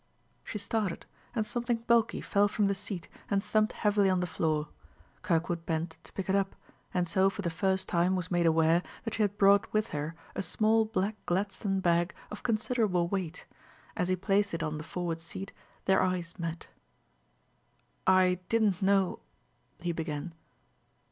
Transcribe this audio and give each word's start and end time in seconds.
She 0.43 0.57
started, 0.57 1.05
and 1.35 1.45
something 1.45 1.83
bulky 1.85 2.21
fell 2.21 2.47
from 2.47 2.65
the 2.65 2.73
seat 2.73 3.07
and 3.29 3.43
thumped 3.43 3.73
heavily 3.73 4.09
on 4.09 4.19
the 4.19 4.25
floor. 4.25 4.69
Kirkwood 5.21 5.63
bent 5.67 5.99
to 6.03 6.11
pick 6.13 6.27
it 6.27 6.33
up, 6.33 6.55
and 6.91 7.07
so 7.07 7.29
for 7.29 7.43
the 7.43 7.51
first 7.51 7.87
time 7.87 8.15
was 8.15 8.31
made 8.31 8.47
aware 8.47 8.81
that 9.05 9.13
she 9.13 9.21
had 9.21 9.37
brought 9.37 9.71
with 9.71 9.89
her 9.89 10.15
a 10.33 10.41
small 10.41 10.85
black 10.85 11.23
gladstone 11.27 11.81
bag 11.81 12.15
of 12.31 12.41
considerable 12.41 13.09
weight. 13.09 13.45
As 13.95 14.07
he 14.07 14.15
placed 14.15 14.55
it 14.55 14.63
on 14.63 14.79
the 14.79 14.83
forward 14.83 15.21
seat 15.21 15.53
their 15.85 16.01
eyes 16.01 16.39
met. 16.39 16.69
"I 18.07 18.39
didn't 18.49 18.81
know" 18.81 19.19
he 19.83 19.91
began. 19.91 20.33